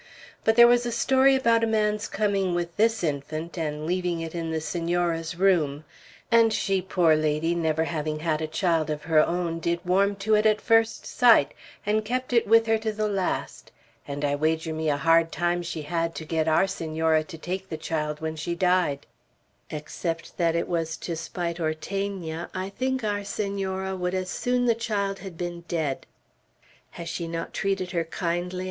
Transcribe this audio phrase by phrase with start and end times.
[0.43, 4.33] But there was a story about a man's coming with this infant and leaving it
[4.33, 5.85] in the Senora's room;
[6.31, 10.33] and she, poor lady, never having had a child of her own, did warm to
[10.33, 11.53] it at first sight,
[11.85, 13.71] and kept it with her to the last;
[14.07, 17.69] and I wager me, a hard time she had to get our Senora to take
[17.69, 19.05] the child when she died;
[19.69, 24.73] except that it was to spite Ortegna, I think our Senora would as soon the
[24.73, 26.07] child had been dead."
[26.97, 28.59] "Has she not treated her kindly?"